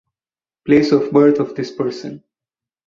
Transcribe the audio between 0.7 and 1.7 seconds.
of birth of this